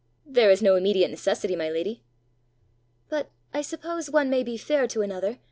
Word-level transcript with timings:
"There 0.25 0.49
is 0.49 0.63
no 0.63 0.77
immediate 0.77 1.11
necessity, 1.11 1.55
my 1.55 1.69
lady." 1.69 2.01
"But 3.09 3.29
I 3.53 3.61
suppose 3.61 4.09
one 4.09 4.31
may 4.31 4.41
be 4.41 4.57
fair 4.57 4.87
to 4.87 5.03
another!" 5.03 5.37